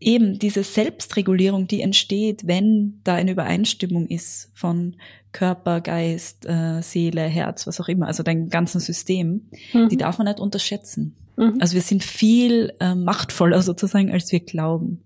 [0.00, 4.96] eben diese Selbstregulierung, die entsteht, wenn da eine Übereinstimmung ist von
[5.32, 9.90] Körper, Geist, äh, Seele, Herz, was auch immer, also dein ganzen System, mhm.
[9.90, 11.14] die darf man nicht unterschätzen.
[11.40, 11.56] Mhm.
[11.58, 15.02] Also wir sind viel äh, machtvoller sozusagen, als wir glauben.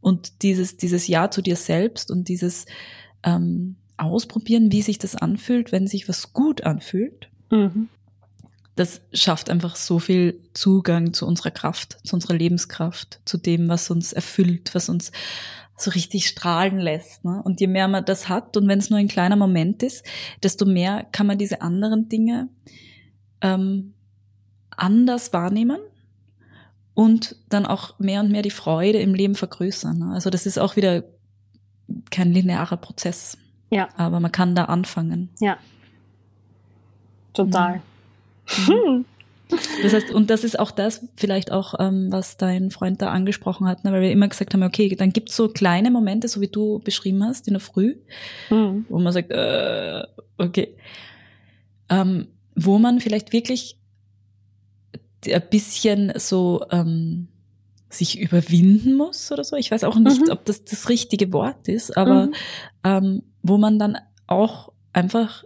[0.00, 2.66] Und dieses, dieses Ja zu dir selbst und dieses
[3.22, 7.90] ähm, Ausprobieren, wie sich das anfühlt, wenn sich was gut anfühlt, mhm.
[8.74, 13.90] das schafft einfach so viel Zugang zu unserer Kraft, zu unserer Lebenskraft, zu dem, was
[13.90, 15.12] uns erfüllt, was uns
[15.76, 17.26] so richtig strahlen lässt.
[17.26, 17.42] Ne?
[17.44, 20.02] Und je mehr man das hat und wenn es nur ein kleiner Moment ist,
[20.42, 22.48] desto mehr kann man diese anderen Dinge
[23.42, 23.92] ähm,
[24.80, 25.78] anders wahrnehmen
[26.94, 29.98] und dann auch mehr und mehr die Freude im Leben vergrößern.
[29.98, 30.12] Ne?
[30.12, 31.04] Also das ist auch wieder
[32.10, 33.38] kein linearer Prozess.
[33.70, 33.88] Ja.
[33.96, 35.30] Aber man kann da anfangen.
[35.38, 35.56] Ja.
[37.32, 37.80] Total.
[38.68, 39.04] Mhm.
[39.82, 43.66] Das heißt, und das ist auch das, vielleicht auch, ähm, was dein Freund da angesprochen
[43.66, 43.92] hat, ne?
[43.92, 47.24] weil wir immer gesagt haben, okay, dann gibt's so kleine Momente, so wie du beschrieben
[47.24, 47.96] hast, in der Früh,
[48.48, 48.86] mhm.
[48.88, 50.04] wo man sagt, äh,
[50.38, 50.76] okay,
[51.88, 53.79] ähm, wo man vielleicht wirklich
[55.26, 57.28] ein bisschen so ähm,
[57.88, 59.56] sich überwinden muss oder so.
[59.56, 60.30] Ich weiß auch nicht, mhm.
[60.30, 62.34] ob das das richtige Wort ist, aber mhm.
[62.84, 65.44] ähm, wo man dann auch einfach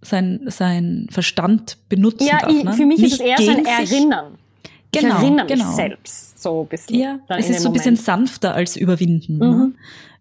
[0.00, 2.52] sein, sein Verstand benutzen ja, darf.
[2.52, 2.72] Ne?
[2.72, 4.38] für mich nicht ist es eher so ein Erinnern.
[4.92, 5.66] Genau, ich erinnere genau.
[5.66, 6.98] mich selbst so ein bisschen.
[6.98, 9.38] Ja, es ist so ein bisschen sanfter als überwinden.
[9.38, 9.46] Ne?
[9.46, 9.58] Mhm.
[9.58, 9.72] Ne?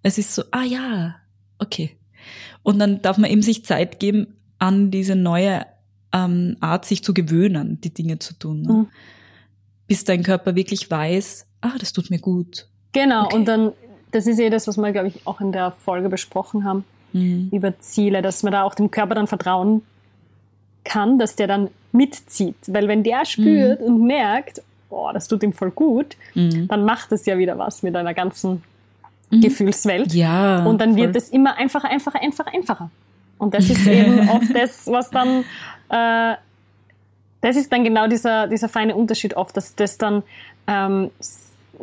[0.04, 1.16] Es ist so, ah ja,
[1.60, 1.98] okay.
[2.64, 5.66] Und dann darf man eben sich Zeit geben, an diese neue
[6.14, 8.62] ähm, Art, sich zu gewöhnen, die Dinge zu tun.
[8.62, 8.74] Ne?
[8.74, 8.88] Mhm.
[9.88, 12.68] Bis dein Körper wirklich weiß, ah, das tut mir gut.
[12.94, 13.36] Genau, okay.
[13.36, 13.72] und dann,
[14.12, 17.50] das ist eh das, was wir, glaube ich, auch in der Folge besprochen haben, mhm.
[17.52, 19.82] über Ziele, dass man da auch dem Körper dann vertrauen
[20.84, 22.56] kann, dass der dann mitzieht.
[22.68, 23.86] Weil wenn der spürt mhm.
[23.86, 26.68] und merkt, boah, das tut ihm voll gut, mhm.
[26.68, 28.64] dann macht es ja wieder was mit einer ganzen
[29.30, 29.42] mhm.
[29.42, 30.14] Gefühlswelt.
[30.14, 30.66] Ja.
[30.66, 32.92] Und dann wird es immer einfacher, einfacher, einfacher, einfacher.
[33.38, 35.44] Und das ist eben oft das, was dann,
[35.92, 36.36] äh,
[37.42, 40.24] das ist dann genau dieser, dieser feine Unterschied oft, dass das dann
[40.68, 41.12] ähm,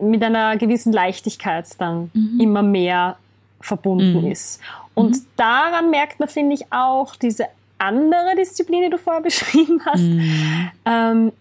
[0.00, 2.40] mit einer gewissen Leichtigkeit dann mhm.
[2.40, 3.16] immer mehr
[3.60, 4.30] verbunden mhm.
[4.30, 4.60] ist.
[4.94, 5.26] Und mhm.
[5.36, 10.00] daran merkt man, finde ich, auch diese andere Disziplin, die du vorher beschrieben hast.
[10.00, 10.70] Mhm.
[10.84, 11.32] Ähm,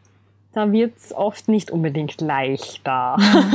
[0.53, 3.15] da wird es oft nicht unbedingt leichter.
[3.19, 3.51] Ja.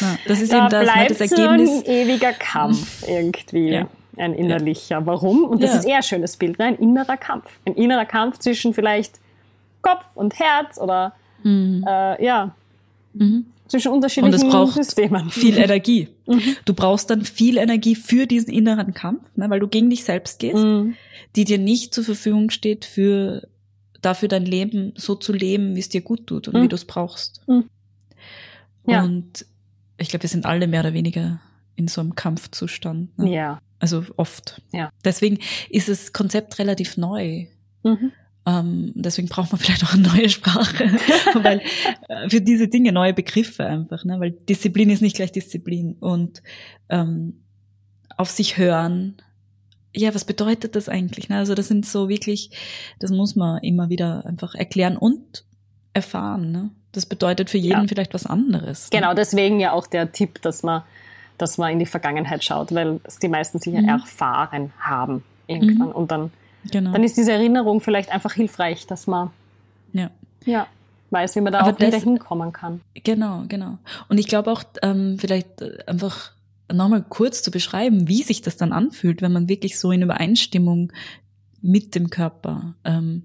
[0.00, 1.70] Ja, das ist da eben das, ne, bleibt das Ergebnis.
[1.70, 3.70] So ein ewiger Kampf irgendwie.
[3.70, 4.96] Ja ein innerlicher.
[4.96, 5.06] Ja.
[5.06, 5.44] Warum?
[5.44, 5.78] Und das ja.
[5.78, 6.66] ist eher ein schönes Bild, ne?
[6.66, 7.46] ein innerer Kampf.
[7.64, 9.20] Ein innerer Kampf zwischen vielleicht
[9.80, 11.84] Kopf und Herz oder mhm.
[11.86, 12.54] äh, ja,
[13.14, 13.46] mhm.
[13.66, 15.30] zwischen unterschiedlichen und es braucht Systemen.
[15.30, 16.08] Viel Energie.
[16.26, 16.56] Mhm.
[16.64, 19.48] Du brauchst dann viel Energie für diesen inneren Kampf, ne?
[19.50, 20.94] weil du gegen dich selbst gehst, mhm.
[21.36, 23.48] die dir nicht zur Verfügung steht für
[24.02, 26.68] dafür dein Leben so zu leben, wie es dir gut tut und wie mhm.
[26.68, 27.42] du es brauchst.
[27.46, 27.64] Mhm.
[28.86, 29.04] Ja.
[29.04, 29.46] Und
[29.96, 31.40] ich glaube, wir sind alle mehr oder weniger
[31.76, 33.16] in so einem Kampfzustand.
[33.18, 33.32] Ne?
[33.32, 33.58] Ja.
[33.82, 34.62] Also oft.
[34.72, 34.90] Ja.
[35.04, 37.46] Deswegen ist das Konzept relativ neu.
[37.82, 38.12] Mhm.
[38.46, 40.84] Ähm, deswegen braucht man vielleicht auch eine neue Sprache,
[41.42, 41.60] weil
[42.08, 44.20] äh, für diese Dinge neue Begriffe einfach, ne?
[44.20, 46.44] weil Disziplin ist nicht gleich Disziplin und
[46.90, 47.42] ähm,
[48.16, 49.16] auf sich hören.
[49.92, 51.28] Ja, was bedeutet das eigentlich?
[51.28, 51.38] Ne?
[51.38, 52.50] Also das sind so wirklich,
[53.00, 55.44] das muss man immer wieder einfach erklären und
[55.92, 56.52] erfahren.
[56.52, 56.70] Ne?
[56.92, 57.88] Das bedeutet für jeden ja.
[57.88, 58.92] vielleicht was anderes.
[58.92, 59.00] Ne?
[59.00, 60.84] Genau, deswegen ja auch der Tipp, dass man
[61.42, 63.88] dass man in die Vergangenheit schaut, weil es die meisten sicher mhm.
[63.88, 65.88] erfahren haben irgendwann.
[65.88, 65.94] Mhm.
[65.94, 66.30] Und dann,
[66.70, 66.92] genau.
[66.92, 69.30] dann ist diese Erinnerung vielleicht einfach hilfreich, dass man
[69.92, 70.10] ja.
[70.44, 70.66] Ja,
[71.10, 72.80] weiß, wie man da Aber auch wieder hinkommen kann.
[72.94, 73.78] Genau, genau.
[74.08, 76.32] Und ich glaube auch, ähm, vielleicht äh, einfach
[76.72, 80.92] nochmal kurz zu beschreiben, wie sich das dann anfühlt, wenn man wirklich so in Übereinstimmung
[81.60, 83.24] mit dem Körper ähm,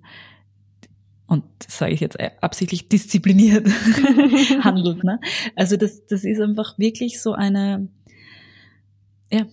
[1.27, 3.67] und das sage ich jetzt absichtlich diszipliniert
[4.63, 5.03] handelt.
[5.03, 5.19] Ne?
[5.55, 7.89] Also das, das ist einfach wirklich so eine,
[9.31, 9.45] ja,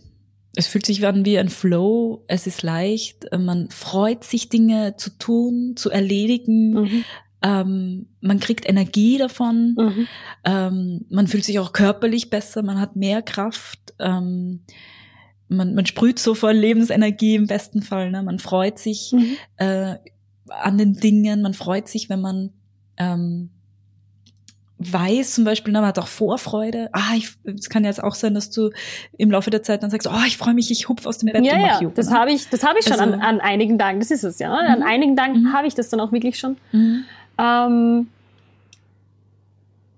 [0.57, 5.11] es fühlt sich an wie ein Flow, es ist leicht, man freut sich Dinge zu
[5.11, 7.05] tun, zu erledigen, mhm.
[7.43, 10.07] ähm, man kriegt Energie davon, mhm.
[10.45, 14.61] ähm, man fühlt sich auch körperlich besser, man hat mehr Kraft, ähm,
[15.49, 18.23] man, man sprüht so voll Lebensenergie im besten Fall, ne?
[18.23, 19.37] man freut sich mhm.
[19.57, 19.97] äh,
[20.49, 22.51] an den Dingen, man freut sich, wenn man
[22.97, 23.51] ähm,
[24.79, 26.91] weiß zum Beispiel, na, man hat auch Vorfreude.
[26.93, 28.71] Ah, es kann ja jetzt auch sein, dass du
[29.17, 31.45] im Laufe der Zeit dann sagst, oh, ich freue mich, ich hupf aus dem Bett
[31.45, 33.79] ja, und mach ja, Das habe ich, das habe ich schon also, an, an einigen
[33.79, 34.01] Tagen.
[34.01, 34.51] Das ist es ja.
[34.51, 34.69] Mhm.
[34.69, 35.53] An einigen Tagen mhm.
[35.53, 36.57] habe ich das dann auch wirklich schon.
[36.73, 37.05] Mhm.
[37.39, 38.09] Ähm,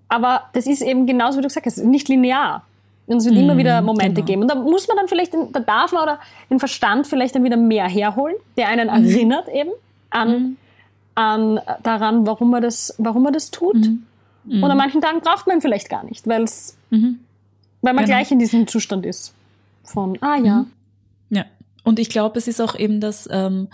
[0.08, 2.64] aber das ist eben genauso, wie du gesagt hast, nicht linear.
[3.06, 4.26] Und es wird immer wieder mhm, Momente genau.
[4.26, 4.42] geben.
[4.42, 6.18] Und da muss man dann vielleicht, da darf man oder
[6.50, 9.08] den Verstand vielleicht dann wieder mehr herholen, der einen mhm.
[9.08, 9.70] erinnert eben
[10.10, 10.56] an, mhm.
[11.14, 13.76] an daran, warum man das, warum man das tut.
[14.46, 14.62] Mhm.
[14.62, 17.20] Und an manchen Tagen braucht man vielleicht gar nicht, weil's, mhm.
[17.82, 18.16] weil man genau.
[18.16, 19.34] gleich in diesem Zustand ist.
[19.84, 20.58] Von, ah ja.
[20.60, 20.66] Mhm.
[21.30, 21.44] Ja.
[21.84, 23.68] Und ich glaube, es ist auch eben das, ähm,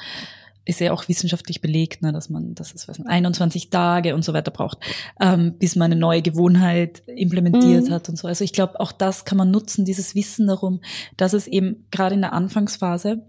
[0.65, 4.33] ist ja auch wissenschaftlich belegt, ne, dass man, dass es was, 21 Tage und so
[4.33, 4.79] weiter braucht,
[5.21, 7.93] ähm, bis man eine neue Gewohnheit implementiert mhm.
[7.93, 8.29] hat und so.
[8.29, 10.81] Also ich glaube, auch das kann man nutzen, dieses Wissen darum,
[11.17, 13.27] dass es eben gerade in der Anfangsphase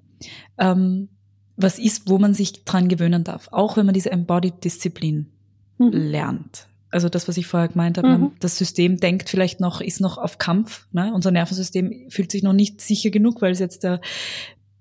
[0.60, 1.10] ähm,
[1.56, 5.32] was ist, wo man sich dran gewöhnen darf, auch wenn man diese Embodied Disziplin
[5.78, 5.90] mhm.
[5.92, 6.68] lernt.
[6.94, 8.32] Also das, was ich vorher gemeint habe, mhm.
[8.40, 10.88] das System denkt vielleicht noch, ist noch auf Kampf.
[10.92, 11.12] Ne?
[11.14, 14.00] Unser Nervensystem fühlt sich noch nicht sicher genug, weil es jetzt der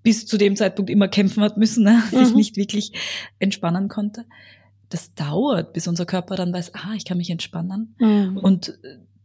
[0.02, 2.02] bis zu dem Zeitpunkt immer kämpfen hat müssen, ne?
[2.10, 2.36] sich mhm.
[2.36, 2.92] nicht wirklich
[3.38, 4.26] entspannen konnte.
[4.88, 7.94] Das dauert, bis unser Körper dann weiß, ah, ich kann mich entspannen.
[7.98, 8.36] Mhm.
[8.36, 8.78] Und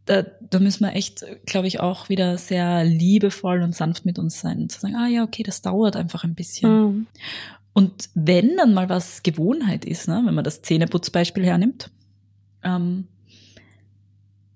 [0.06, 4.40] da, da müssen wir echt, glaube ich, auch wieder sehr liebevoll und sanft mit uns
[4.40, 4.62] sein.
[4.62, 6.70] Und zu sagen, ah ja, okay, das dauert einfach ein bisschen.
[6.70, 7.06] Mhm.
[7.74, 11.90] Und wenn dann mal was Gewohnheit ist, ne, wenn man das Zähneputzbeispiel hernimmt,
[12.62, 13.08] ähm,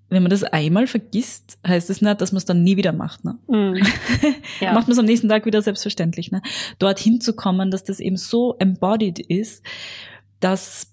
[0.09, 2.93] wenn man das einmal vergisst, heißt es das nicht, dass man es dann nie wieder
[2.93, 3.25] macht.
[3.25, 3.37] Ne?
[3.47, 3.83] Mm.
[4.61, 4.73] Ja.
[4.73, 6.31] macht man es am nächsten Tag wieder selbstverständlich.
[6.31, 6.41] Ne?
[6.77, 9.65] Dort hinzukommen, dass das eben so embodied ist,
[10.39, 10.87] dass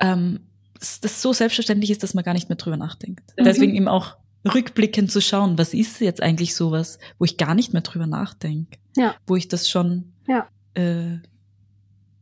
[0.00, 0.40] ähm,
[0.78, 3.22] das so selbstverständlich ist, dass man gar nicht mehr drüber nachdenkt.
[3.38, 3.44] Mhm.
[3.44, 4.16] Deswegen eben auch
[4.52, 8.78] rückblickend zu schauen, was ist jetzt eigentlich sowas, wo ich gar nicht mehr drüber nachdenke,
[8.96, 9.14] ja.
[9.26, 10.48] wo ich das schon ja.
[10.74, 11.18] äh,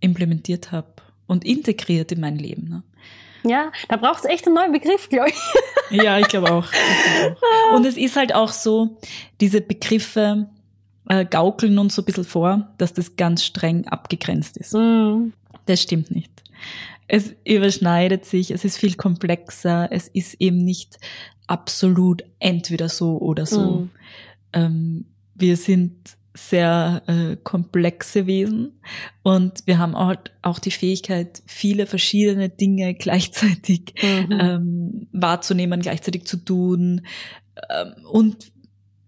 [0.01, 0.95] implementiert habe
[1.27, 2.69] und integriert in mein Leben.
[2.69, 2.83] Ne?
[3.45, 6.01] Ja, da braucht es echt einen neuen Begriff, glaube ich.
[6.03, 6.67] Ja, ich glaube auch.
[7.75, 8.97] Und es ist halt auch so,
[9.41, 10.49] diese Begriffe
[11.09, 14.75] äh, gaukeln uns so ein bisschen vor, dass das ganz streng abgegrenzt ist.
[14.75, 15.33] Mm.
[15.67, 16.31] Das stimmt nicht.
[17.09, 20.99] Es überschneidet sich, es ist viel komplexer, es ist eben nicht
[21.47, 23.71] absolut entweder so oder so.
[23.71, 23.91] Mm.
[24.55, 25.97] Ähm, wir sind
[26.35, 28.81] sehr äh, komplexe Wesen
[29.23, 34.39] und wir haben auch, auch die Fähigkeit, viele verschiedene Dinge gleichzeitig mhm.
[34.41, 37.03] ähm, wahrzunehmen, gleichzeitig zu tun
[37.69, 38.53] ähm, und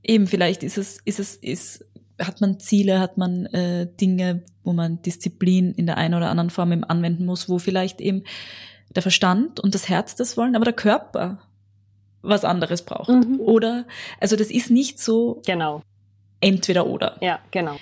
[0.02, 1.86] eben vielleicht ist es ist es ist
[2.20, 6.50] hat man Ziele, hat man äh, Dinge, wo man Disziplin in der einen oder anderen
[6.50, 8.22] Form eben anwenden muss, wo vielleicht eben
[8.94, 11.38] der Verstand und das Herz das wollen, aber der Körper
[12.22, 13.08] was anderes braucht.
[13.08, 13.40] Mhm.
[13.40, 13.86] Oder
[14.20, 15.82] also das ist nicht so genau
[16.40, 17.16] entweder oder.
[17.20, 17.76] Ja, genau.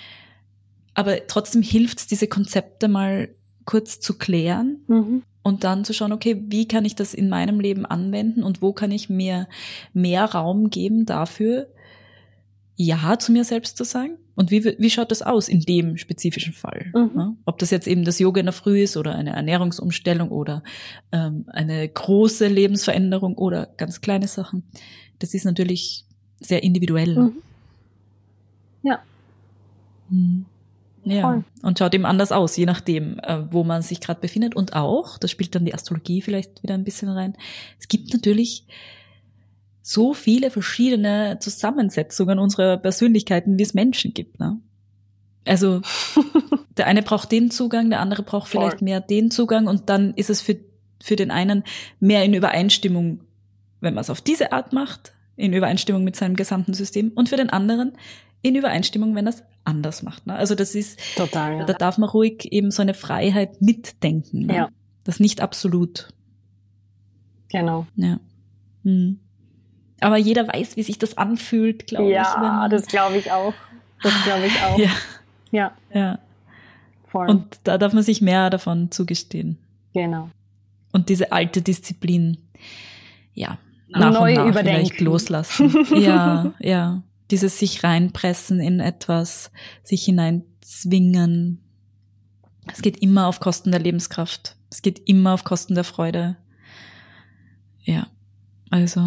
[0.93, 3.29] Aber trotzdem hilft es, diese Konzepte mal
[3.65, 5.23] kurz zu klären mhm.
[5.41, 8.73] und dann zu schauen, okay, wie kann ich das in meinem Leben anwenden und wo
[8.73, 9.47] kann ich mir
[9.93, 11.67] mehr Raum geben dafür,
[12.75, 14.17] Ja zu mir selbst zu sagen?
[14.35, 16.91] Und wie, wie schaut das aus in dem spezifischen Fall?
[16.93, 17.11] Mhm.
[17.15, 20.63] Ja, ob das jetzt eben das Yoga in der Früh ist oder eine Ernährungsumstellung oder
[21.11, 24.63] ähm, eine große Lebensveränderung oder ganz kleine Sachen.
[25.19, 26.05] Das ist natürlich
[26.39, 27.15] sehr individuell.
[27.15, 27.33] Mhm.
[28.83, 28.99] Ja.
[30.09, 30.45] Mhm.
[31.05, 31.43] Ja, Voll.
[31.63, 34.55] und schaut eben anders aus, je nachdem, äh, wo man sich gerade befindet.
[34.55, 37.35] Und auch, da spielt dann die Astrologie vielleicht wieder ein bisschen rein,
[37.79, 38.65] es gibt natürlich
[39.81, 44.39] so viele verschiedene Zusammensetzungen unserer Persönlichkeiten, wie es Menschen gibt.
[44.39, 44.57] Ne?
[45.45, 45.81] Also
[46.77, 48.85] der eine braucht den Zugang, der andere braucht vielleicht Voll.
[48.85, 50.55] mehr den Zugang und dann ist es für,
[51.01, 51.63] für den einen
[51.99, 53.19] mehr in Übereinstimmung,
[53.81, 57.37] wenn man es auf diese Art macht, in Übereinstimmung mit seinem gesamten System und für
[57.37, 57.97] den anderen
[58.43, 60.27] in Übereinstimmung, wenn er es anders macht.
[60.27, 60.35] Ne?
[60.35, 61.65] Also das ist, Total, ja.
[61.65, 64.45] da darf man ruhig eben so eine Freiheit mitdenken.
[64.45, 64.55] Ne?
[64.55, 64.69] Ja.
[65.03, 66.09] Das nicht absolut.
[67.49, 67.87] Genau.
[67.95, 68.19] Ja.
[68.83, 69.19] Hm.
[70.01, 72.43] Aber jeder weiß, wie sich das anfühlt, glaube ja, ich.
[72.43, 73.53] Ja, das glaube ich auch.
[74.03, 74.77] Das glaube ich auch.
[74.77, 74.91] Ja.
[75.51, 75.71] Ja.
[75.93, 76.19] ja.
[77.07, 77.29] Voll.
[77.29, 79.57] Und da darf man sich mehr davon zugestehen.
[79.93, 80.29] Genau.
[80.91, 82.37] Und diese alte Disziplin,
[83.33, 84.87] ja, nach Neu und nach überdenken.
[84.87, 85.85] vielleicht loslassen.
[85.95, 87.03] ja, ja.
[87.31, 89.51] Dieses sich reinpressen in etwas,
[89.83, 91.59] sich hineinzwingen.
[92.71, 94.55] Es geht immer auf Kosten der Lebenskraft.
[94.69, 96.37] Es geht immer auf Kosten der Freude.
[97.83, 98.07] Ja,
[98.69, 99.01] also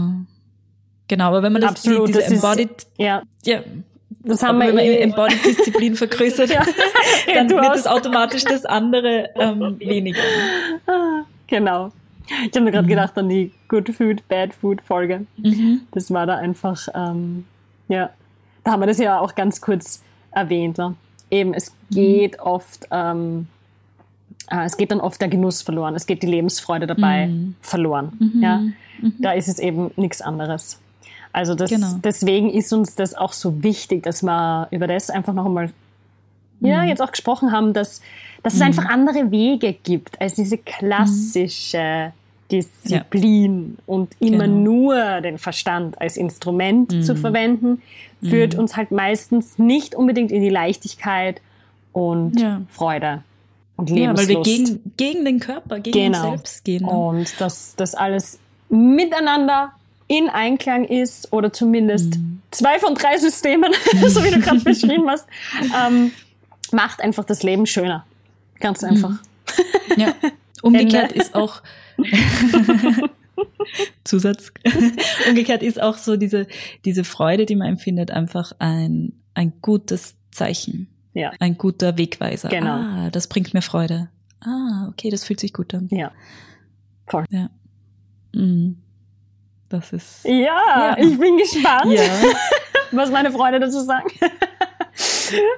[1.08, 3.60] genau, aber wenn man das, Absolut, die, diese das ist- Embodied, Ja, ja,
[4.20, 6.64] das haben wir wenn man eh- Embodied Disziplin vergrößert, Ja.
[7.34, 10.20] dann wird es automatisch das andere ähm, weniger.
[11.48, 11.92] Genau.
[12.26, 15.26] Ich habe mir gerade gedacht an die Good Food, Bad Food Folge.
[15.36, 15.82] Mhm.
[15.92, 17.44] Das war da einfach, ähm,
[17.88, 18.10] ja,
[18.64, 20.78] da haben wir das ja auch ganz kurz erwähnt.
[20.78, 20.94] Ne?
[21.30, 23.46] Eben, es geht oft, ähm,
[24.50, 27.54] äh, es geht dann oft der Genuss verloren, es geht die Lebensfreude dabei Mhm.
[27.60, 28.12] verloren.
[28.18, 28.42] Mhm.
[28.42, 28.58] Ja?
[28.58, 29.14] Mhm.
[29.18, 30.80] Da ist es eben nichts anderes.
[31.32, 31.94] Also das, Genau.
[32.02, 35.70] deswegen ist uns das auch so wichtig, dass wir über das einfach noch einmal
[36.60, 36.88] ja, Mhm.
[36.88, 38.00] jetzt auch gesprochen haben, dass,
[38.42, 42.12] dass es einfach andere Wege gibt als diese klassische
[42.50, 44.60] Disziplin und immer Genau.
[44.60, 47.18] nur den Verstand als Instrument zu Mhm.
[47.18, 47.82] verwenden,
[48.22, 51.40] führt uns halt meistens nicht unbedingt in die Leichtigkeit
[51.92, 52.62] und Ja.
[52.70, 53.22] Freude
[53.76, 54.28] und Ja, weil Lebenslust.
[54.28, 56.30] wir gegen, gegen den Körper, gegen Genau.
[56.30, 56.84] uns selbst gehen.
[56.84, 56.90] Ne?
[56.90, 59.72] Und dass das alles miteinander
[60.08, 62.40] in Einklang ist oder zumindest Mhm.
[62.52, 63.72] zwei von drei Systemen,
[64.08, 65.26] so wie du gerade beschrieben hast,
[65.76, 66.12] ähm,
[66.72, 68.04] macht einfach das Leben schöner.
[68.60, 69.18] Ganz einfach.
[69.96, 70.14] Ja.
[70.62, 71.60] Umgekehrt ist auch
[74.04, 74.52] Zusatz.
[75.28, 76.46] Umgekehrt ist auch so diese,
[76.84, 80.88] diese Freude, die man empfindet, einfach ein, ein gutes Zeichen.
[81.12, 81.32] Ja.
[81.40, 82.48] Ein guter Wegweiser.
[82.48, 82.74] Genau.
[82.76, 84.08] Ah, das bringt mir Freude.
[84.40, 85.88] Ah, okay, das fühlt sich gut an.
[85.90, 86.12] Ja.
[87.06, 87.24] Voll.
[87.30, 87.50] Ja.
[88.34, 88.78] Mhm.
[89.68, 90.24] Das ist.
[90.24, 90.96] Ja, Ja.
[90.98, 92.02] ich bin gespannt, Ja.
[92.92, 94.08] was meine Freunde dazu sagen.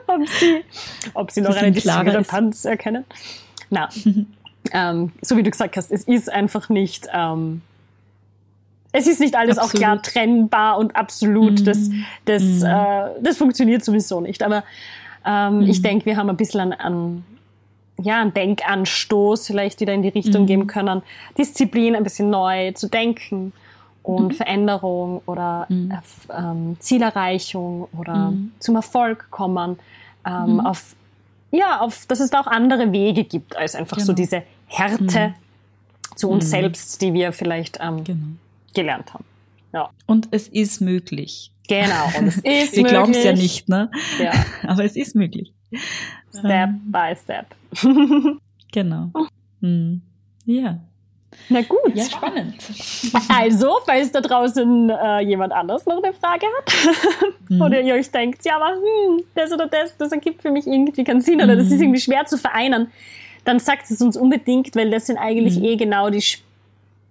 [0.06, 0.64] ob, sie,
[1.14, 3.04] ob sie noch eine Diskrepanz erkennen.
[3.70, 3.88] Na,
[4.72, 7.62] ähm, so wie du gesagt hast, es ist einfach nicht, ähm,
[8.92, 9.84] es ist nicht alles auch Absolut.
[9.84, 11.60] klar trennbar und absolut.
[11.60, 11.64] Mhm.
[11.64, 11.90] Das,
[12.24, 12.64] das, Mhm.
[12.66, 14.42] äh, das funktioniert sowieso nicht.
[14.42, 14.64] Aber
[15.26, 15.66] ähm, Mhm.
[15.66, 17.24] ich denke, wir haben ein bisschen an, an
[18.00, 20.46] ja, einen Denkanstoß vielleicht wieder in die Richtung Mhm.
[20.46, 21.02] geben können,
[21.36, 23.52] Disziplin ein bisschen neu zu denken
[24.02, 24.32] und Mhm.
[24.32, 25.90] Veränderung oder Mhm.
[25.90, 29.78] äh, ähm, Zielerreichung oder zum Erfolg kommen,
[30.26, 30.94] ähm, auf,
[31.50, 34.16] ja, auf, dass es da auch andere Wege gibt als einfach so Genau.
[34.16, 35.34] diese Härte
[36.16, 36.48] zu uns Mhm.
[36.50, 38.26] selbst, die wir vielleicht ähm, Genau.
[38.74, 39.24] gelernt haben.
[39.72, 41.52] Ja, Und es ist möglich.
[41.68, 42.06] genau.
[42.18, 43.42] Und es ist Wir glauben es ja möglich.
[43.42, 43.90] nicht, ne?
[44.22, 44.32] Ja,
[44.66, 45.52] Aber es ist möglich.
[46.30, 47.54] Step Ähm, by Step.
[48.72, 49.10] Genau.
[49.60, 50.02] Mhm.
[50.44, 50.80] Ja.
[51.48, 51.94] Na gut.
[51.94, 52.56] Ja, spannend.
[53.28, 56.72] Also, falls da draußen äh, jemand anders noch eine Frage hat
[57.48, 57.62] Mhm.
[57.62, 61.02] oder ihr euch denkt, ja, aber hm, das oder das, das ergibt für mich irgendwie
[61.04, 61.72] keinen Sinn oder das Mhm.
[61.74, 62.90] ist irgendwie schwer zu vereinen,
[63.44, 65.64] dann sagt es uns unbedingt, weil das sind eigentlich Mhm.
[65.64, 66.22] eh genau die,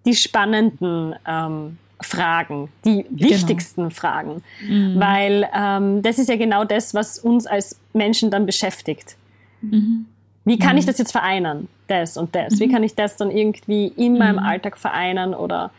[0.06, 3.30] die spannenden ähm, Fragen, die Genau.
[3.32, 4.44] wichtigsten Fragen.
[4.68, 5.00] Mhm.
[5.00, 9.16] Weil ähm, das ist ja genau das, was uns als Menschen dann beschäftigt.
[9.62, 10.06] Mhm.
[10.48, 10.78] Wie kann Mhm.
[10.80, 11.68] ich das jetzt vereinen?
[11.88, 12.60] Das und das.
[12.60, 12.72] Wie Mhm.
[12.72, 14.44] kann ich das dann irgendwie in meinem Mhm.
[14.44, 15.72] Alltag vereinen oder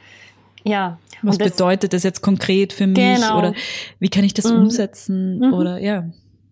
[0.62, 0.98] ja.
[1.22, 2.96] Was das, bedeutet das jetzt konkret für mich?
[2.96, 3.38] Genau.
[3.38, 3.54] Oder
[3.98, 4.58] wie kann ich das Mhm.
[4.58, 5.38] umsetzen?
[5.38, 5.52] Mhm.
[5.54, 6.04] Oder ja.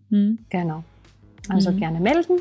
[0.09, 0.39] Mhm.
[0.49, 0.83] Genau.
[1.47, 1.77] Also Mhm.
[1.77, 2.39] gerne melden.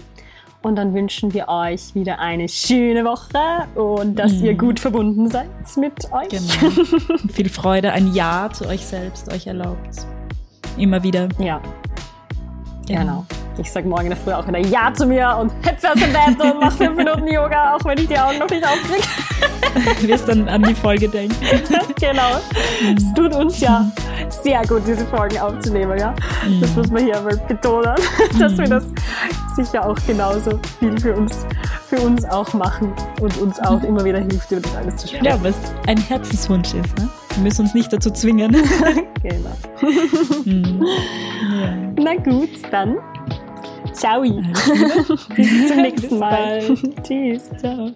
[0.62, 3.38] Und dann wünschen wir euch wieder eine schöne Woche
[3.78, 4.44] und dass Mhm.
[4.46, 6.28] ihr gut verbunden seid mit euch.
[6.30, 6.70] Genau.
[7.32, 10.06] Viel Freude, ein Ja zu euch selbst, euch erlaubt.
[10.78, 11.28] Immer wieder.
[11.38, 11.60] Ja,
[12.88, 13.26] genau.
[13.58, 16.12] Ich sage morgen in der Früh auch wieder Ja zu mir und hüpfe aus dem
[16.12, 19.06] Bett und mache fünf Minuten Yoga, auch wenn ich die Augen noch nicht aufkriege.
[20.00, 21.36] Du wirst dann an die Folge denken.
[22.00, 22.40] genau.
[22.94, 23.90] Es tut uns ja
[24.42, 26.14] sehr gut, diese Folgen aufzunehmen, ja.
[26.60, 27.94] Das muss man hier mal betonen,
[28.38, 28.84] dass wir das
[29.56, 31.46] sicher auch genauso viel für uns,
[31.88, 32.92] für uns auch machen
[33.22, 35.24] und uns auch immer wieder hilft, über das alles zu sprechen.
[35.24, 35.54] Ja, was
[35.86, 36.98] ein Herzenswunsch ist.
[36.98, 37.08] Ne?
[37.34, 38.52] Wir müssen uns nicht dazu zwingen.
[39.22, 39.56] Genau.
[40.44, 40.86] Mhm.
[41.60, 41.76] Ja.
[41.98, 42.96] Na gut, dann.
[43.96, 44.22] Ciao.
[45.36, 46.60] Bis zum nächsten Mal.
[47.02, 47.50] Tschüss.
[47.58, 47.90] Ciao.